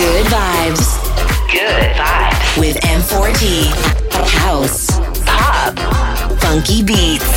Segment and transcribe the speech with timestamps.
[0.00, 0.96] Good vibes.
[1.52, 2.58] Good vibes.
[2.58, 3.66] With M4T.
[4.38, 4.98] House.
[5.26, 5.78] Pop.
[6.40, 7.28] Funky beats.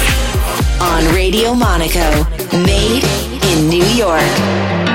[0.80, 2.24] On Radio Monaco.
[2.54, 3.04] Made
[3.52, 4.93] in New York.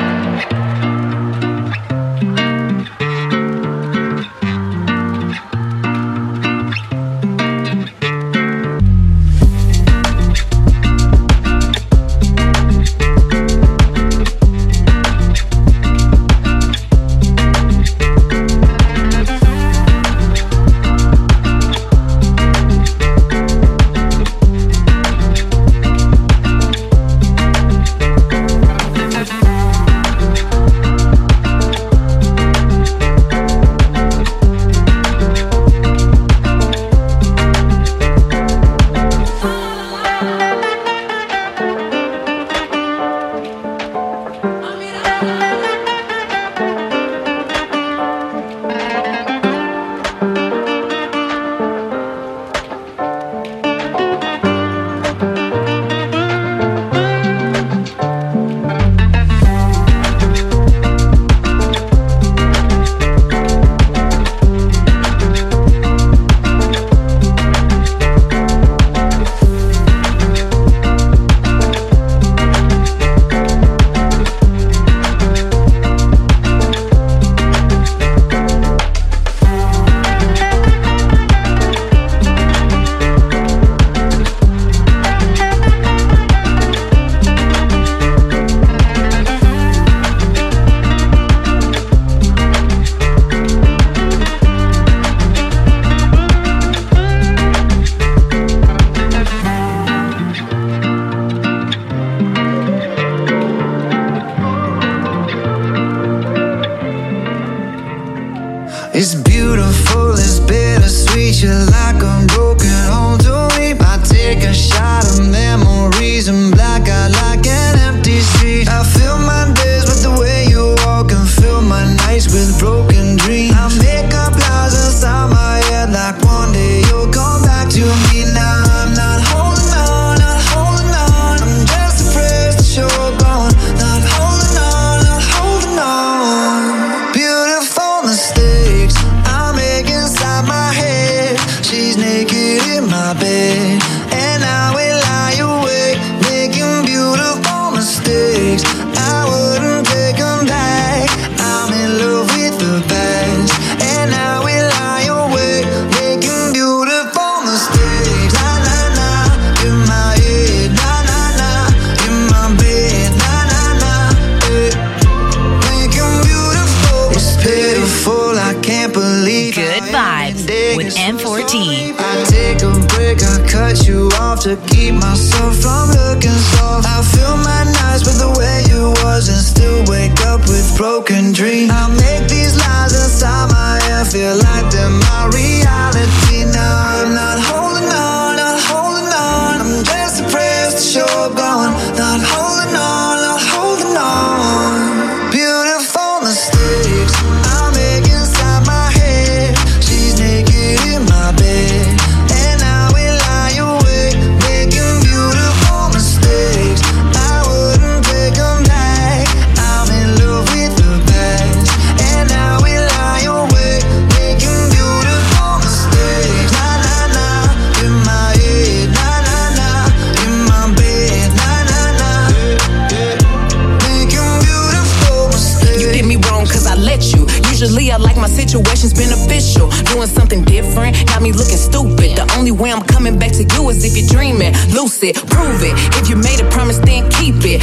[233.29, 234.53] back to you is if you're dreaming.
[234.73, 235.75] Lucid, prove it.
[236.01, 237.63] If you made a promise, then keep it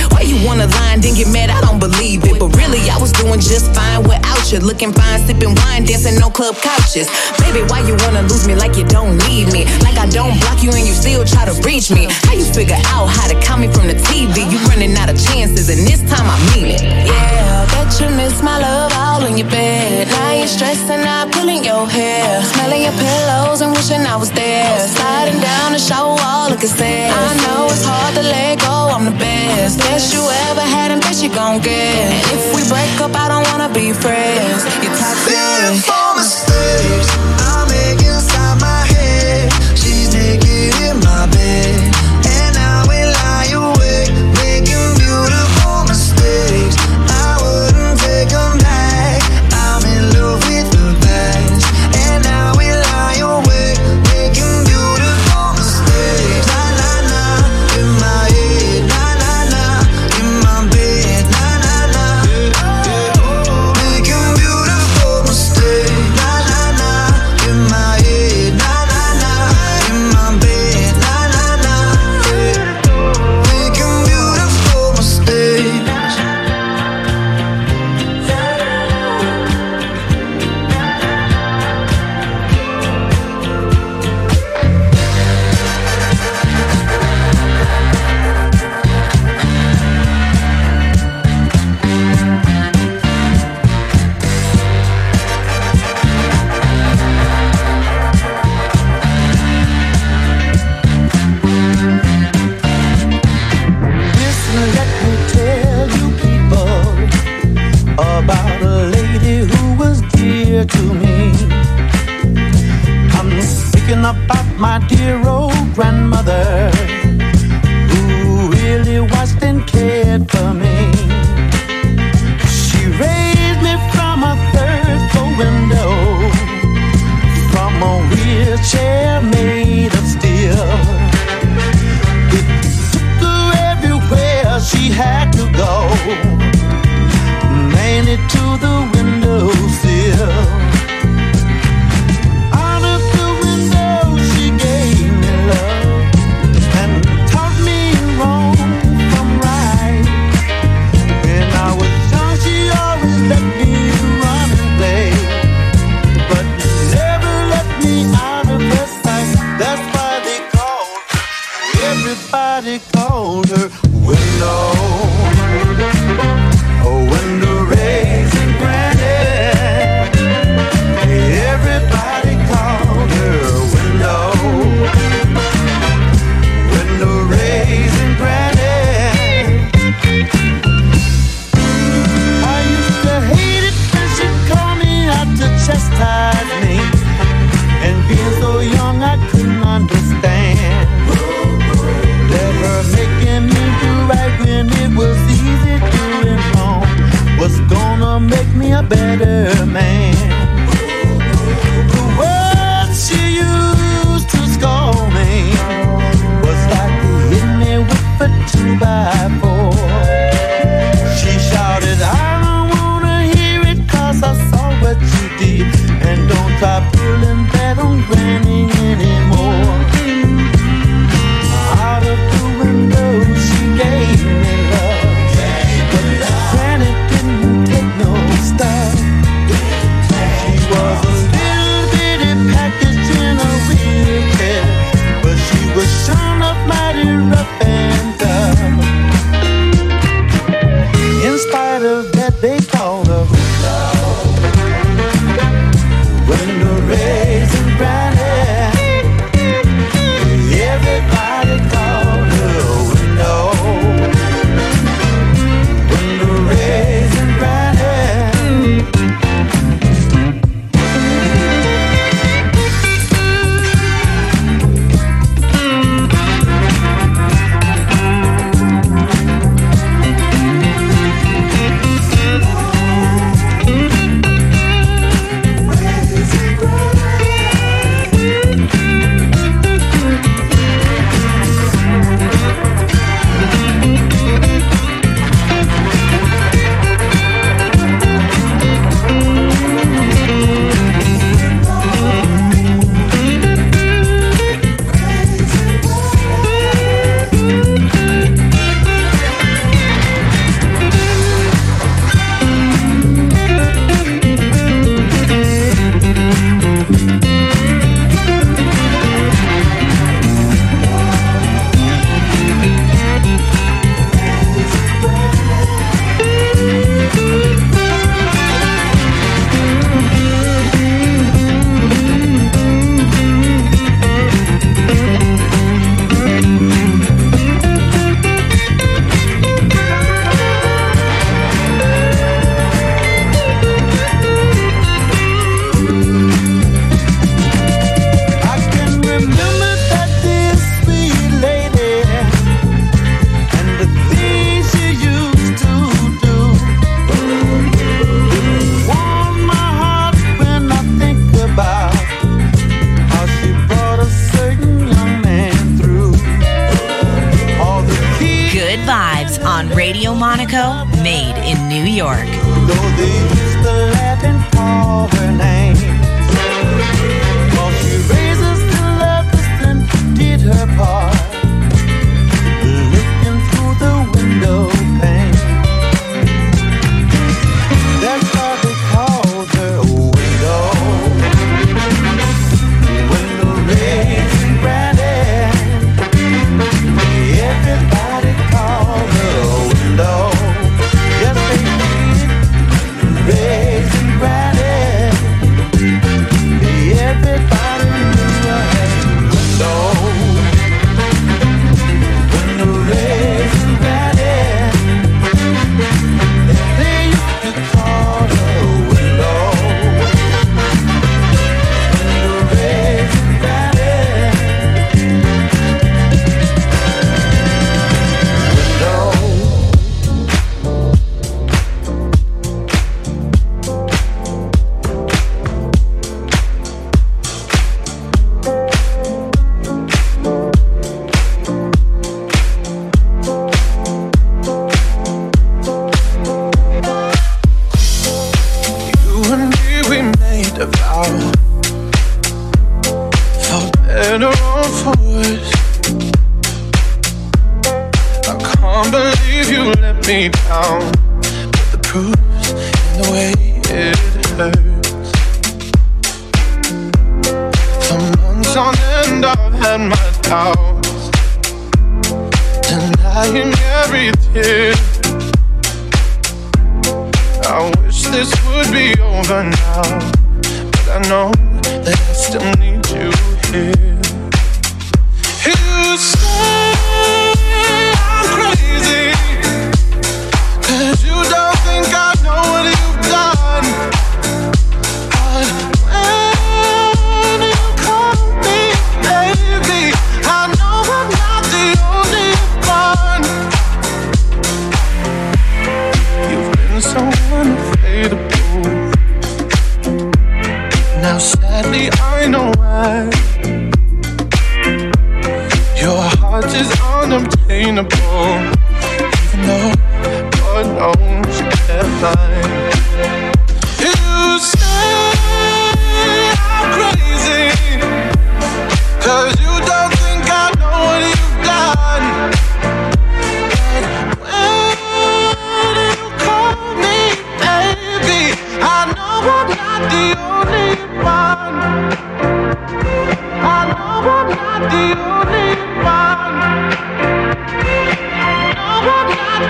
[4.75, 7.07] looking fine, sipping wine, dancing on club couches.
[7.39, 9.63] Baby, why you wanna lose me like you don't need me?
[9.85, 12.07] Like I don't block you and you still try to reach me.
[12.27, 14.43] How you figure out how to count me from the TV?
[14.51, 16.81] You running out of chances, and this time I mean it.
[16.81, 20.07] Yeah, I bet you miss my love all in your bed.
[20.07, 24.79] Now you're stressing out, pulling your hair, smelling your pillows and wishing I was there.
[24.87, 27.13] Sliding down the shower wall, looking sad.
[27.13, 28.89] I know it's hard to let go.
[28.91, 31.71] I'm the best, best you ever had, and best you gon' get.
[31.71, 34.63] And if we break up, I don't wanna be friends.
[34.83, 35.94] You're toxic.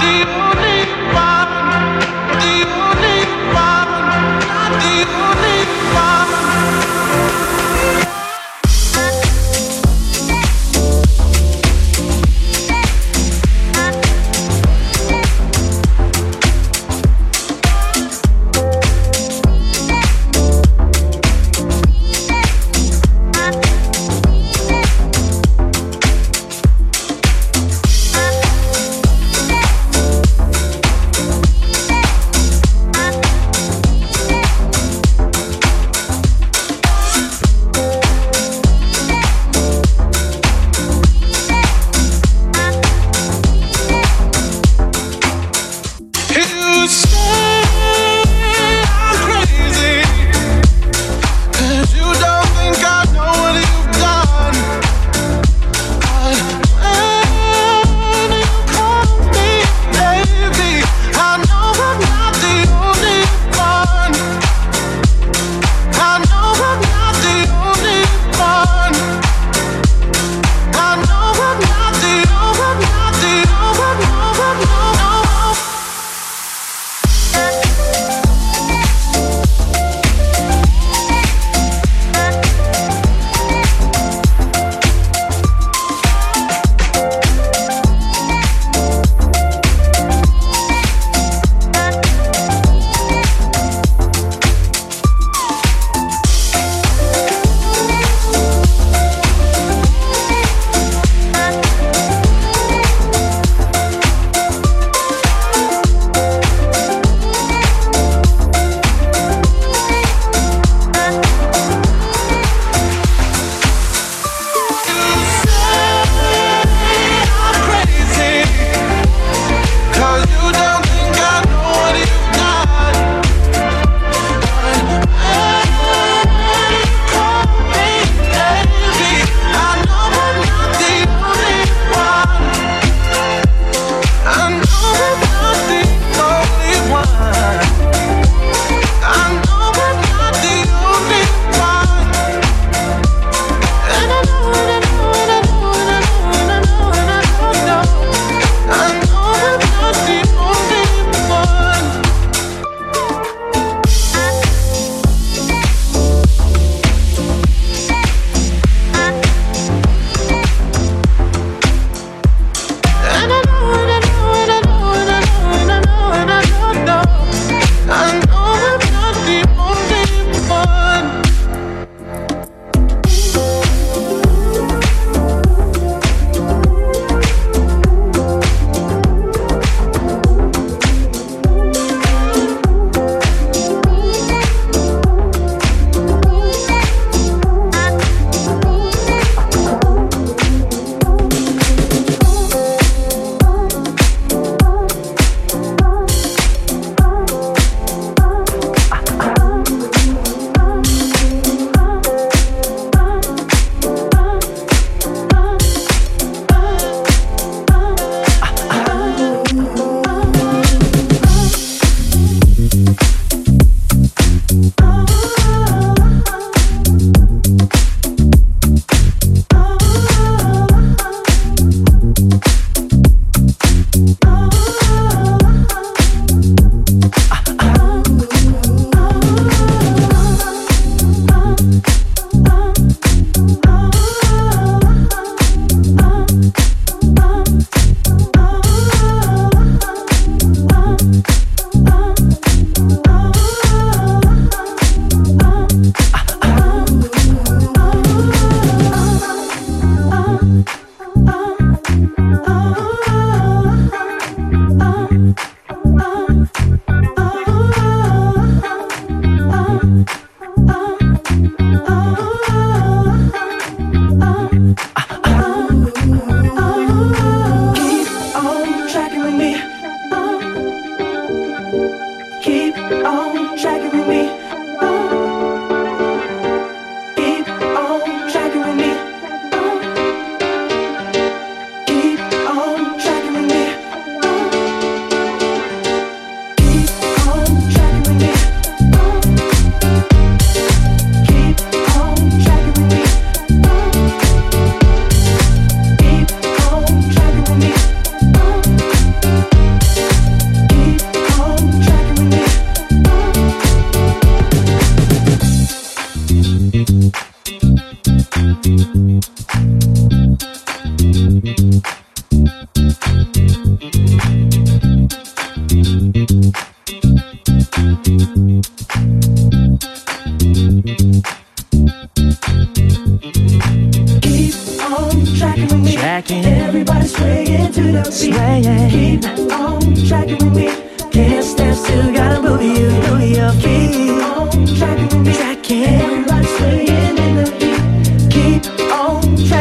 [0.06, 0.65] you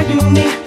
[0.06, 0.63] M4T.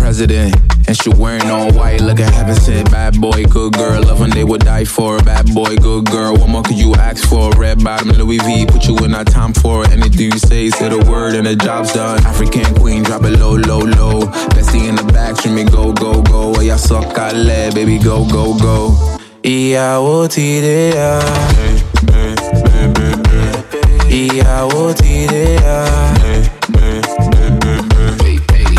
[0.00, 0.56] president.
[0.88, 4.02] And she wearing all white, look at heaven said, bad boy, good girl.
[4.02, 6.34] Love when they would die for a bad boy, good girl.
[6.34, 7.50] What more could you ask for?
[7.52, 9.90] Red bottom Louis V, put you in our time for it.
[9.92, 12.18] Anything you say, say the word and the job's done.
[12.26, 14.22] African queen, drop it low, low, low.
[14.56, 16.54] Bestie in the back, me go, go, go.
[16.56, 18.96] Oh, yeah, suck, I let, baby, go, go, go.
[19.42, 21.20] Ìyàwó ti dé ya.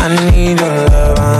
[0.04, 1.31] I need your love.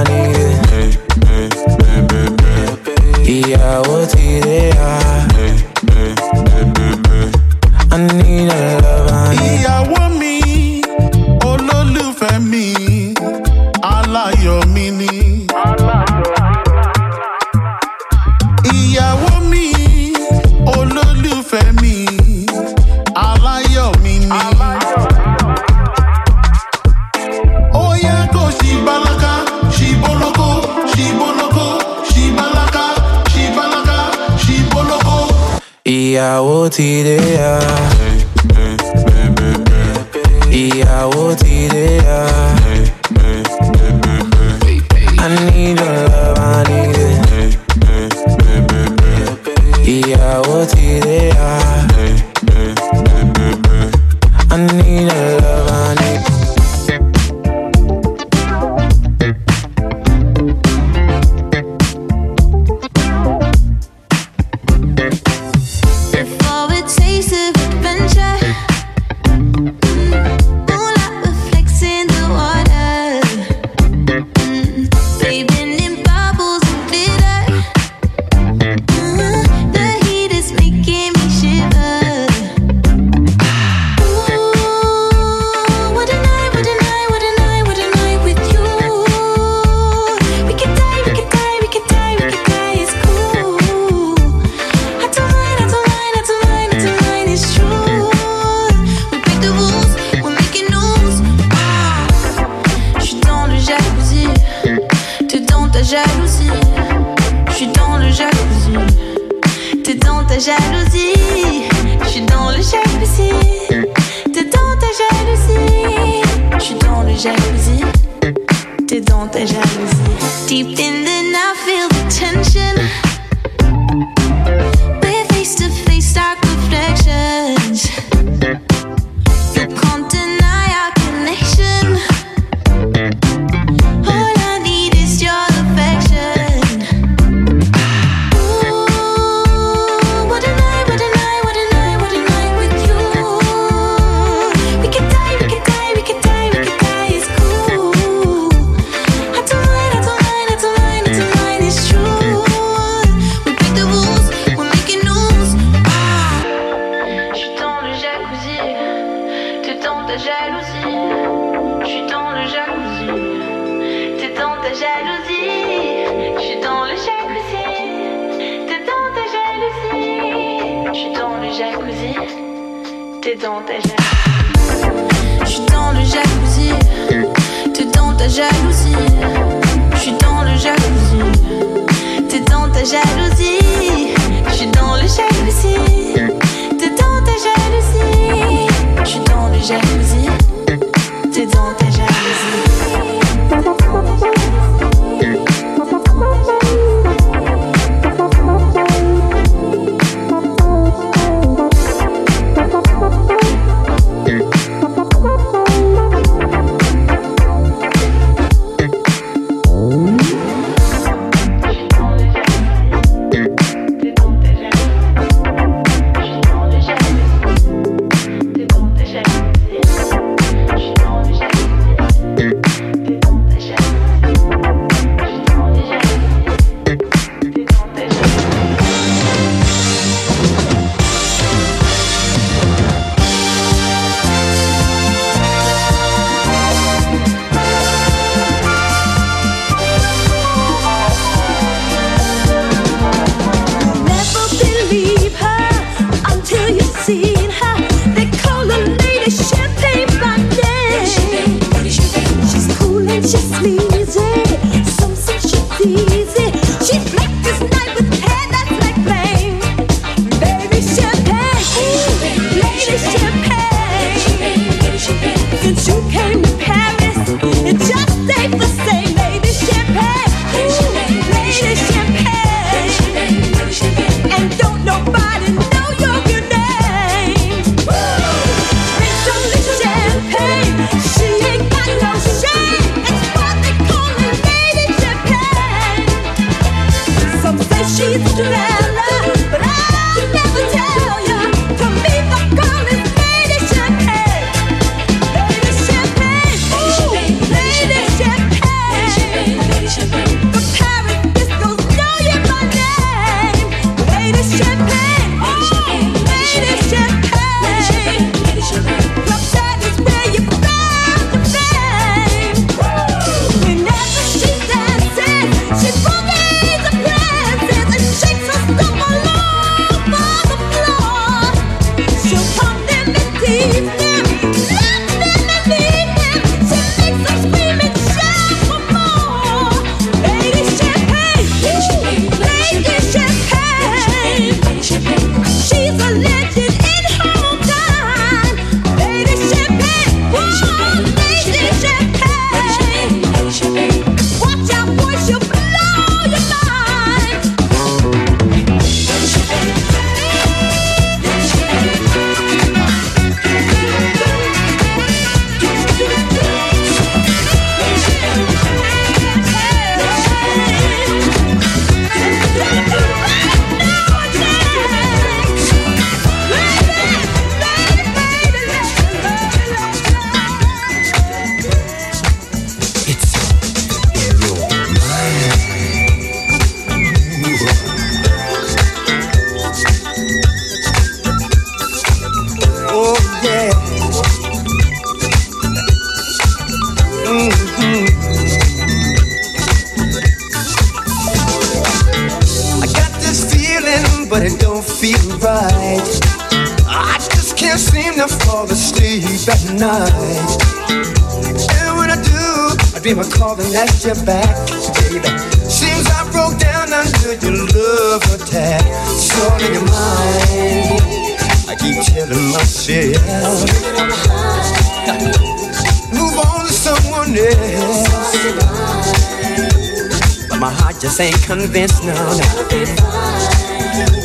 [421.72, 422.30] Convinced now.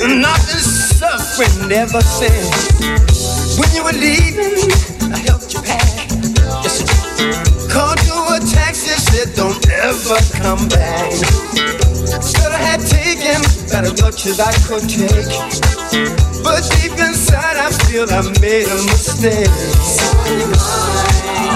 [0.03, 0.39] And I've
[0.99, 2.75] suffering ever since.
[3.57, 4.69] When you were leaving,
[5.13, 6.11] I helped you pack.
[6.63, 6.83] Yes,
[7.71, 11.11] called you a taxi, said don't ever come back.
[12.19, 13.39] Should I had taken
[13.71, 15.31] better much as I could take.
[16.43, 19.47] But deep inside, I feel I made a mistake.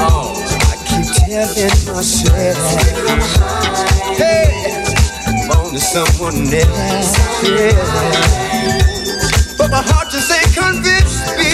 [0.08, 0.40] Oh,
[0.72, 2.58] I keep telling myself,
[4.18, 4.61] hey,
[5.72, 7.16] on to someone else.
[7.44, 7.72] Yeah.
[9.58, 11.52] But my heart just ain't convinced me.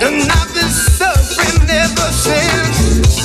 [0.00, 3.20] And I've been suffering ever since.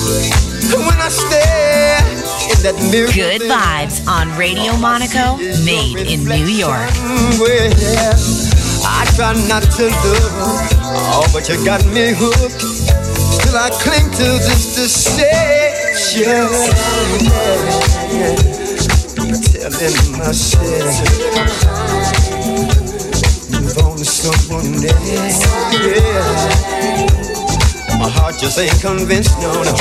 [0.74, 2.04] When I stare
[2.52, 3.12] in that mirror.
[3.12, 6.92] Good vibes on Radio Monaco, made in New York.
[7.40, 7.72] Well,
[8.84, 10.34] I try not to look,
[10.84, 12.62] oh, but you got me hooked.
[12.62, 16.48] Still, I cling to this deception.
[19.68, 20.64] Telling myself,
[23.52, 25.44] move on to someone else.
[25.76, 26.24] Yeah.
[28.00, 29.76] My heart just ain't convinced, no, no.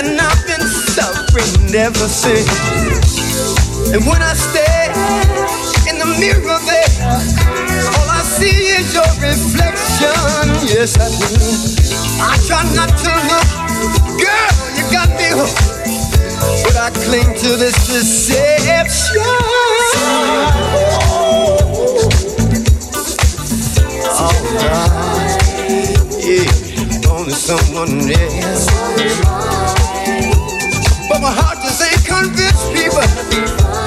[0.00, 2.48] And I've been suffering ever since.
[3.92, 4.90] And when I stare
[5.86, 10.48] in the mirror there, all I see is your reflection.
[10.72, 11.28] Yes, I do.
[12.18, 13.44] I try not to look.
[14.18, 15.79] Girl, you got me hooked.
[16.80, 19.20] I cling to this deception.
[24.60, 24.90] God.
[26.24, 28.66] Yeah, only someone else.
[31.08, 33.79] But my heart just ain't convinced people.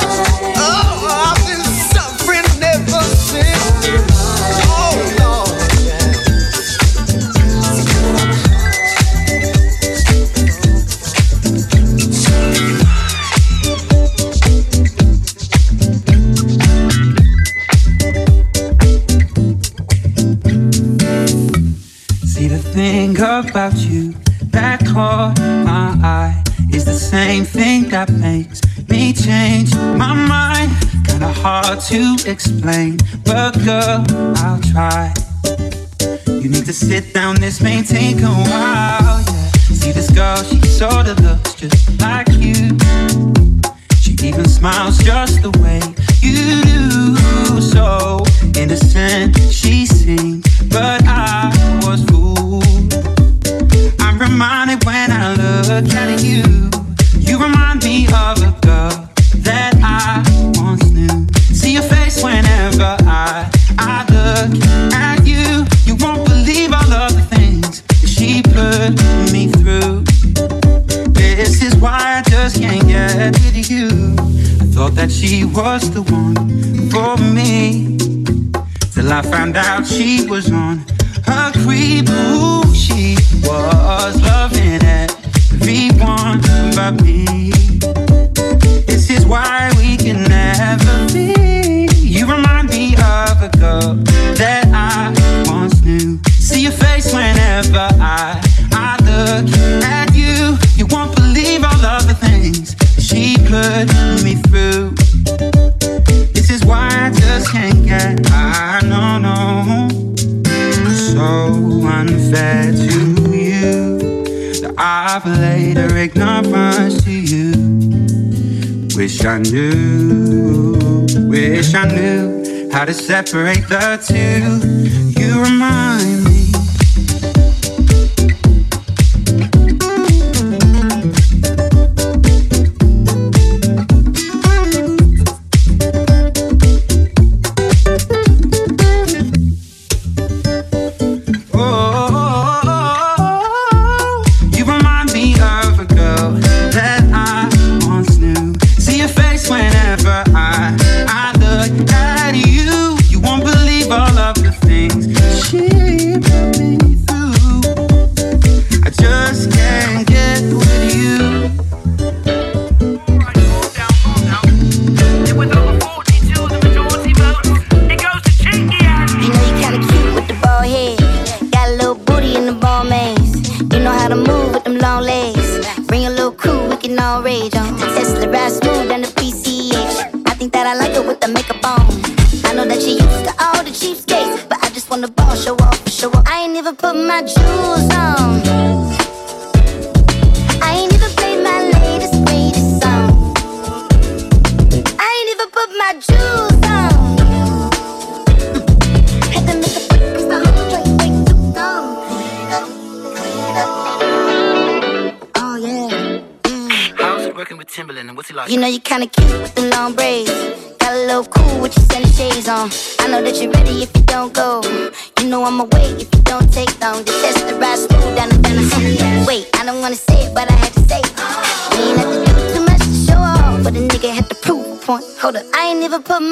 [121.28, 125.20] Wish I knew how to separate the two.
[125.20, 126.23] You remind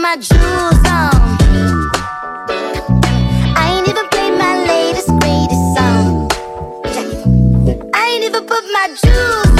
[0.01, 1.37] my jewels on.
[3.55, 6.27] I ain't even played my latest, greatest song.
[7.93, 9.50] I ain't even put my jewels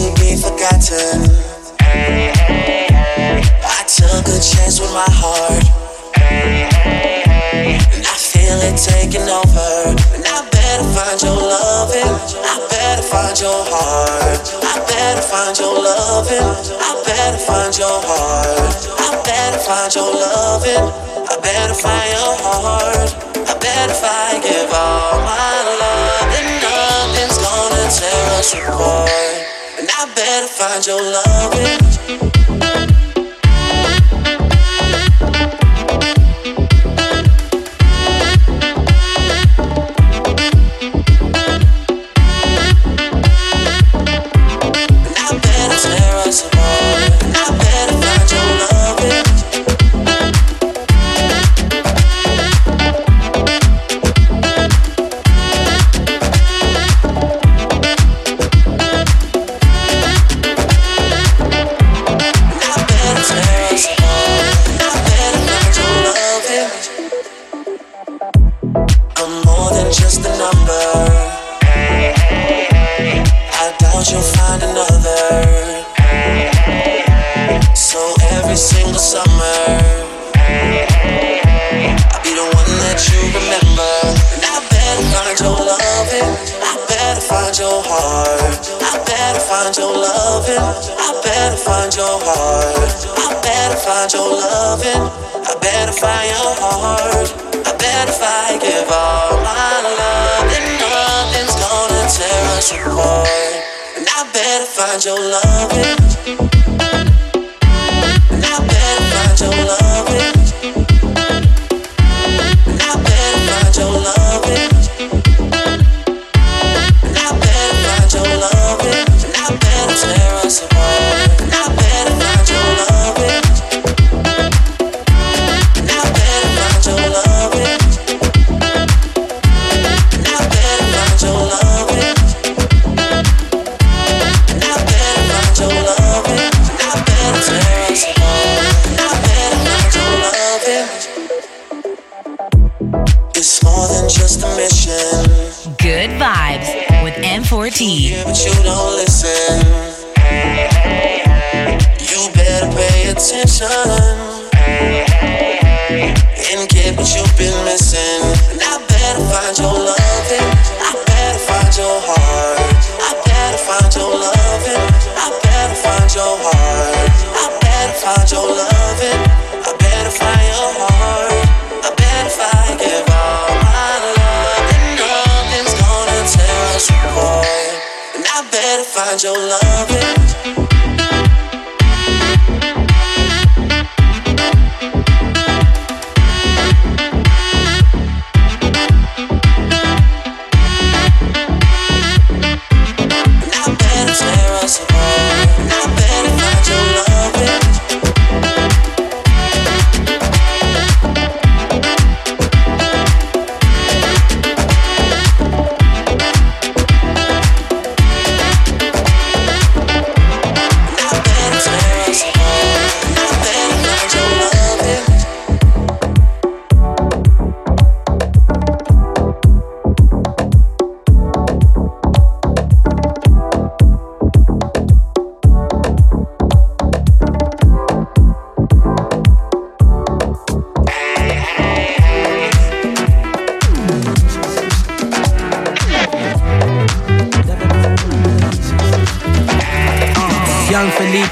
[0.00, 1.28] to be forgotten.
[1.84, 3.44] Hey, hey, hey.
[3.60, 5.60] I took a chance with my heart.
[8.08, 9.92] I feel it taking over.
[10.16, 12.16] And I better find your loving.
[12.40, 14.40] I better find your heart.
[14.64, 16.48] I better find your loving.
[16.48, 18.72] I better find your heart.
[19.04, 20.86] I better find your loving.
[21.28, 23.10] I better find your heart.
[23.36, 26.24] I better find give all my love.
[26.64, 29.49] Nothing's gonna tear us apart.
[29.80, 32.39] And I better find your love.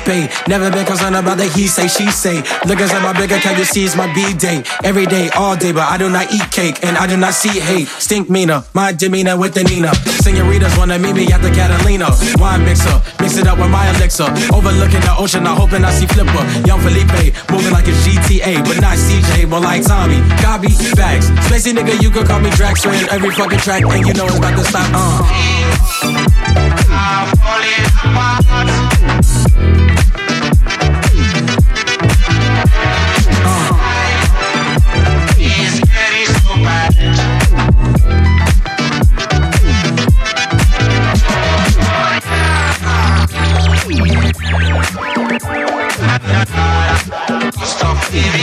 [0.09, 2.41] Never been concerned about the he say, she say.
[2.65, 4.65] Look inside my big account, you see it's my B day.
[4.83, 7.61] Every day, all day, but I do not eat cake and I do not see
[7.61, 7.89] hate.
[7.89, 9.93] Stink meaner, my demeanor with the Nina.
[10.25, 12.09] Senoritas wanna meet me at the Catalina.
[12.41, 14.33] Wine mixer, mix it up with my elixir.
[14.49, 16.41] Overlooking the ocean, I'm hoping I see Flipper.
[16.65, 20.25] Young Felipe, moving like a GTA, but not CJ, more like Tommy.
[20.41, 21.29] Copy, facts.
[21.53, 24.39] Spacey nigga, you could call me Drax, in every fucking track, and you know it's
[24.39, 24.89] about to stop.
[24.95, 25.79] Uh.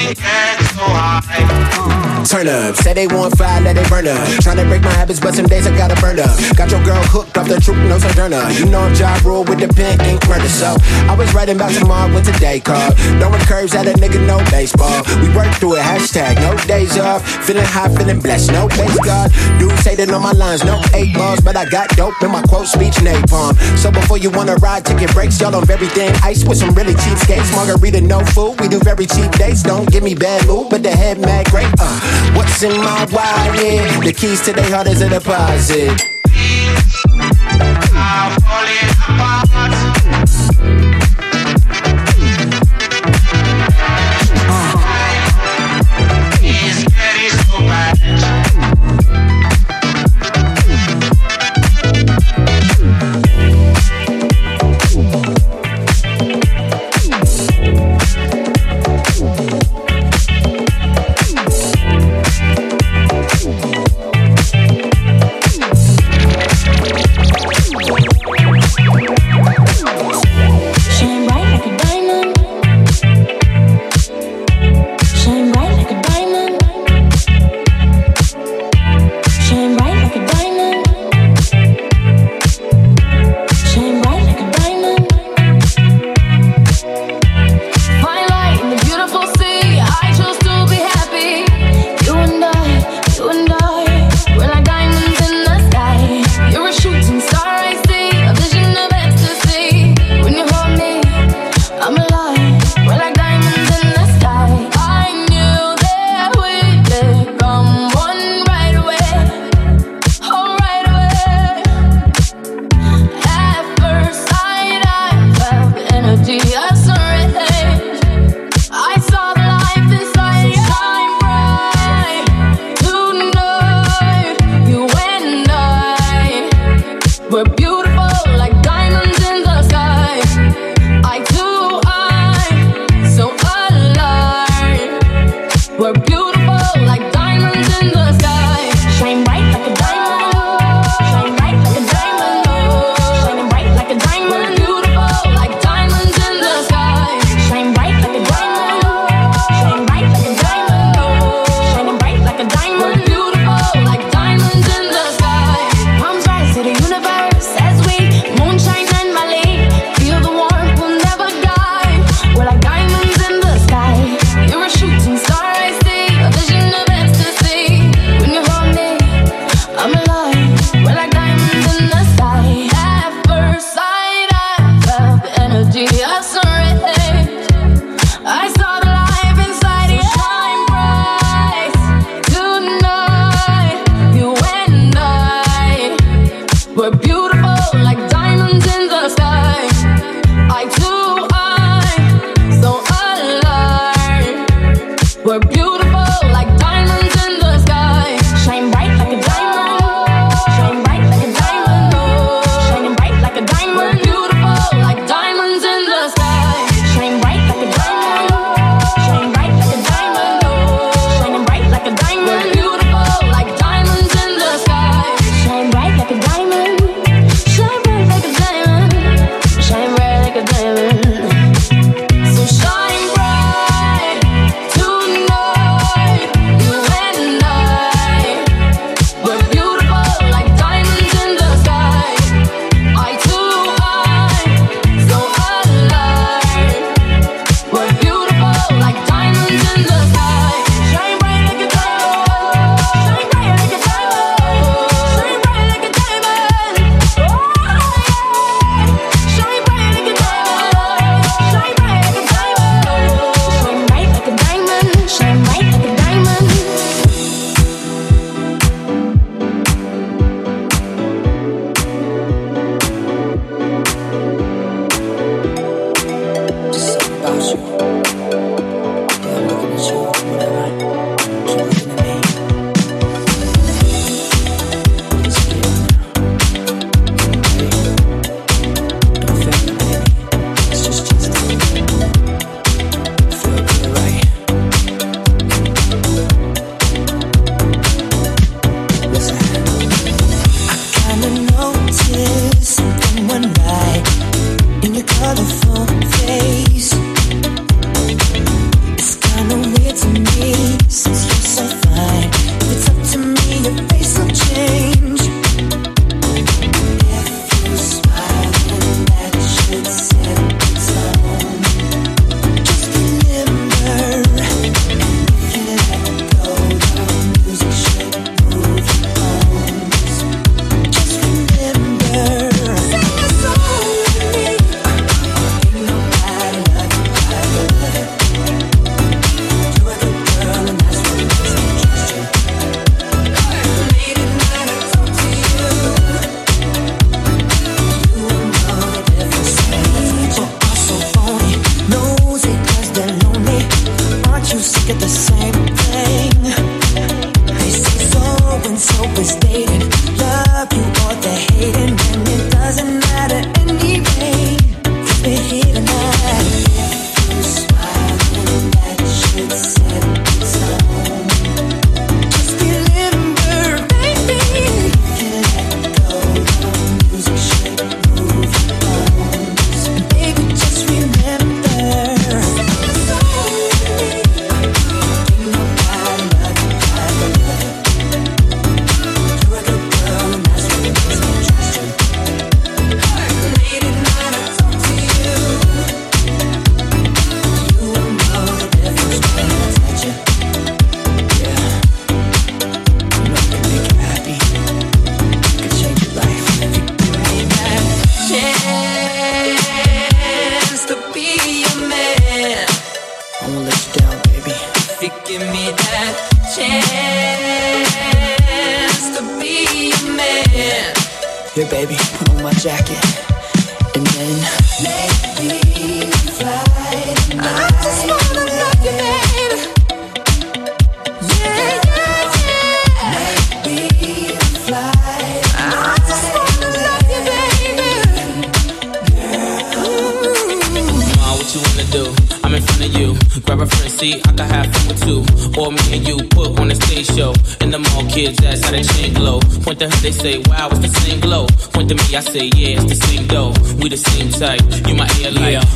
[0.07, 1.94] we get so high.
[2.25, 4.17] Turn up, say they want fire, let it burn up.
[4.41, 6.33] Tryna break my habits, but some days I gotta burn up.
[6.57, 8.49] Got your girl hooked off the truth, no sojourner.
[8.57, 10.49] You know I'm job rule with the pen, ink murder.
[10.49, 12.97] So I was writing about tomorrow with today called.
[13.21, 15.05] Throwing curves at a nigga, no baseball.
[15.21, 17.21] We work through it, hashtag no days off.
[17.45, 19.31] Feeling high, feeling blessed, no base God.
[19.59, 22.67] Dudes hating on my lines, no eight balls, but I got dope in my quote
[22.67, 23.55] speech napalm.
[23.77, 26.09] So before you wanna ride, ticket breaks, y'all on everything.
[26.23, 28.59] Ice with some really cheap skates, margarita, no food.
[28.59, 31.69] We do very cheap dates, don't give me bad mood, but the head mad great.
[31.79, 34.03] Uh, what's in my wallet?
[34.03, 36.15] The keys to their heart is a deposit.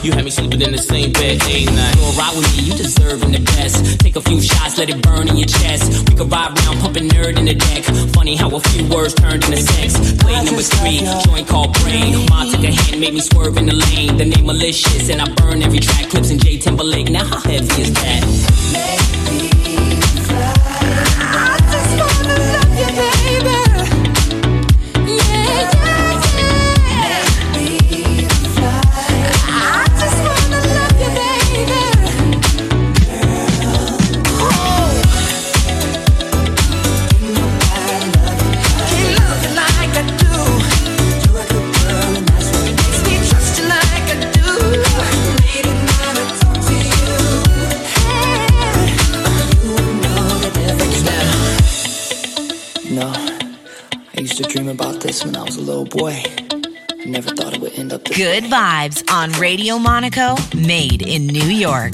[0.02, 1.92] You had me sleeping in the same bed, ain't I?
[2.00, 4.00] You're right with me, you deserving the best.
[4.00, 6.08] Take a few shots, let it burn in your chest.
[6.08, 7.84] We could ride around, pumping nerd in the deck.
[8.16, 10.00] Funny how a few words turned into sex.
[10.24, 12.16] Play number three, joint called brain.
[12.30, 14.16] Ma took a hand, made me swerve in the lane.
[14.16, 16.10] The name malicious, and I burn every track.
[16.10, 19.19] Clips in J Timberlake, now how heavy is that?
[55.70, 56.24] little boy.
[56.92, 58.50] I never thought it would end up Good way.
[58.50, 61.94] vibes on Radio Monaco, made in New York.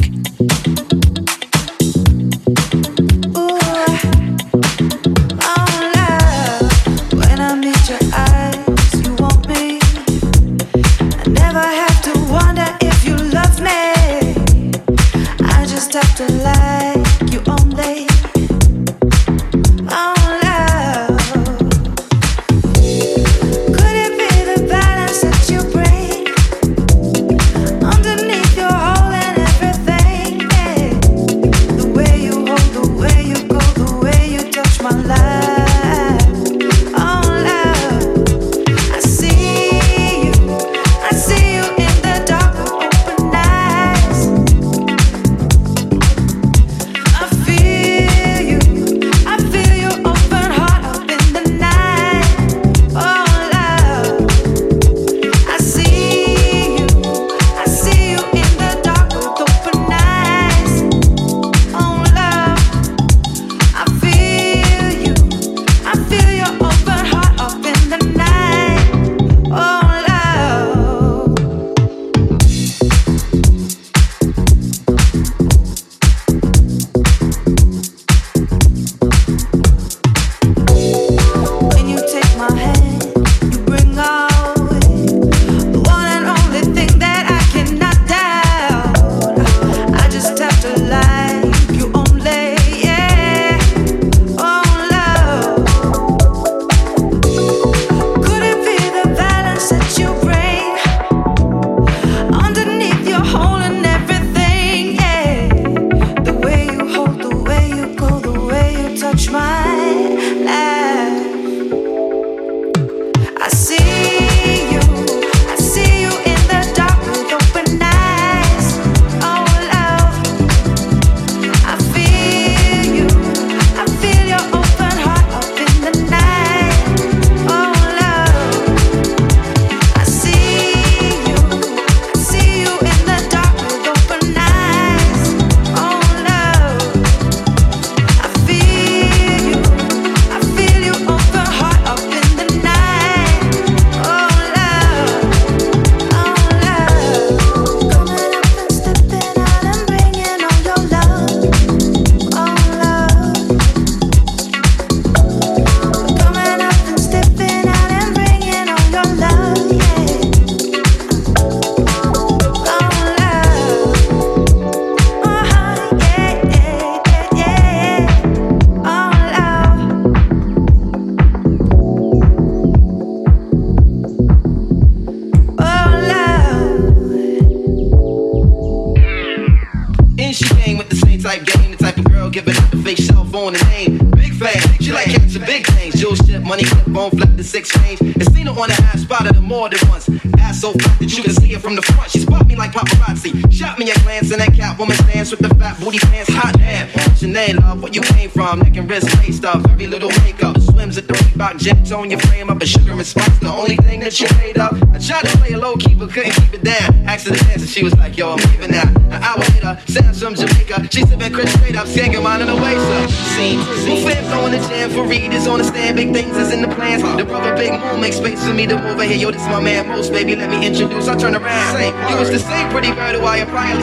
[201.66, 203.40] Gypped on your frame, I've been sugar and spice.
[203.40, 204.78] The only thing that you made up.
[204.94, 206.94] I tried to play a low key, but couldn't keep it down.
[207.10, 208.86] Asked her to dance, and she was like, Yo, I'm leaving now.
[209.10, 210.86] An hour later, Sam's from Jamaica.
[210.94, 213.10] She sipping Chris straight up, skanking mine in the way, so.
[213.34, 215.98] See, we Fans on the jam for readers on the stand.
[215.98, 217.02] Big things is in the plans.
[217.02, 219.18] The brother Big Moon makes space for me to move over here.
[219.18, 220.36] Yo, this my man, most baby.
[220.36, 221.08] Let me introduce.
[221.08, 221.78] I turn around.
[221.82, 221.98] Same.
[222.14, 223.82] You was the same pretty bird who I applied.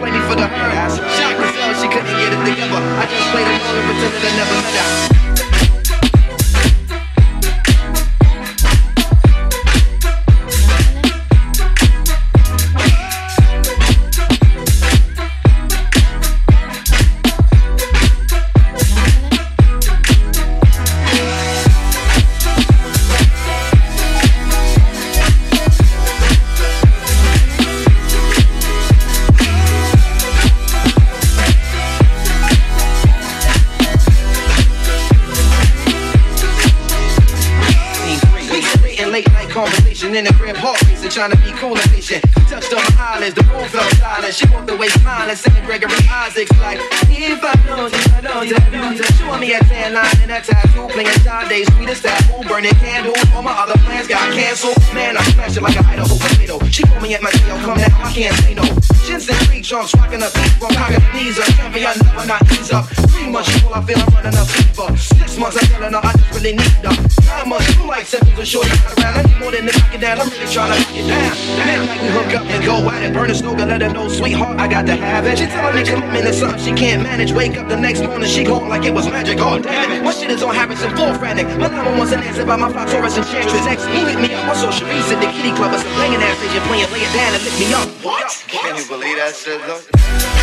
[0.00, 0.96] Play me for the herd.
[0.96, 2.80] Shock herself, she couldn't get it together.
[2.80, 5.21] I just played along and pretended I never met her.
[41.12, 42.24] trying to be cool and patient.
[42.48, 44.34] Touched on my eyelids, the room fell silent.
[44.34, 46.78] She walked away smiling, saying Gregory Isaacs like,
[47.10, 49.21] if I know you, I know you, I know you.
[49.32, 50.86] Pour me at tan line and a tattoo.
[50.92, 52.44] Playing Sade's sweetest apple.
[52.44, 53.16] Burning candles.
[53.32, 54.76] All my other plans got canceled.
[54.92, 56.58] Man, I smash it like an Idaho potato.
[56.68, 57.56] She pull me at my tail.
[57.64, 58.62] Come now, I can't say no.
[59.08, 59.94] Jensen three trunks.
[59.94, 60.52] Rocking a beat.
[60.60, 61.48] From pocket knees up.
[61.48, 62.84] Heavy, I never not ease up.
[63.08, 64.96] Three months full, I feel I'm running a fever.
[64.98, 66.92] Six months, I'm telling her I just really need her.
[66.92, 68.68] Nine months, two like seconds or shorter.
[68.68, 69.16] Not around.
[69.16, 70.20] I more than the pocket down.
[70.20, 71.32] I'm really trying to knock it down.
[71.56, 73.14] That night we hook up and go at it.
[73.14, 75.38] Burn a snow, let her know, sweetheart, I got to have it.
[75.38, 77.32] She telling me climbing the sun, she can't manage.
[77.32, 79.21] Wake up the next morning, she gone like it was magic.
[79.24, 80.02] Oh, damn it.
[80.02, 81.46] My shit is on Harrison, full frantic.
[81.58, 83.66] My number wants an answer by my fly Taurus enchantress.
[83.66, 85.72] Ex, he hit me up on social media the kitty club.
[85.72, 87.88] A banging ass station playing, lay it down and lift me up.
[88.04, 88.44] What?
[88.48, 90.41] Can you believe that shit though?